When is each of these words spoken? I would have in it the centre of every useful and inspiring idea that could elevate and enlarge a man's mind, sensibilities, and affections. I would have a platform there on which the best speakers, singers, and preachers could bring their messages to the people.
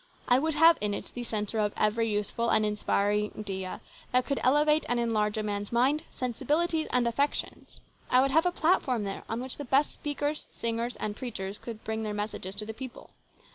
I 0.27 0.39
would 0.39 0.55
have 0.55 0.79
in 0.81 0.95
it 0.95 1.11
the 1.13 1.23
centre 1.23 1.59
of 1.59 1.73
every 1.77 2.09
useful 2.09 2.49
and 2.49 2.65
inspiring 2.65 3.31
idea 3.37 3.81
that 4.11 4.25
could 4.25 4.39
elevate 4.41 4.83
and 4.89 4.99
enlarge 4.99 5.37
a 5.37 5.43
man's 5.43 5.71
mind, 5.71 6.01
sensibilities, 6.11 6.87
and 6.89 7.07
affections. 7.07 7.81
I 8.09 8.21
would 8.21 8.31
have 8.31 8.47
a 8.47 8.51
platform 8.51 9.03
there 9.03 9.21
on 9.29 9.41
which 9.41 9.57
the 9.57 9.63
best 9.65 9.91
speakers, 9.93 10.47
singers, 10.49 10.95
and 10.95 11.15
preachers 11.15 11.59
could 11.59 11.83
bring 11.83 12.01
their 12.01 12.15
messages 12.15 12.55
to 12.55 12.65
the 12.65 12.73
people. 12.73 13.11